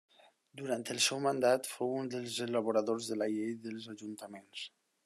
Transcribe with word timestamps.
Durant 0.61 0.85
el 0.93 1.01
seu 1.07 1.21
mandat 1.27 1.69
fou 1.73 1.93
un 1.99 2.09
dels 2.15 2.41
elaboradors 2.49 3.13
de 3.13 3.21
la 3.25 3.31
Llei 3.37 3.57
dels 3.69 3.91
Ajuntaments. 3.97 4.69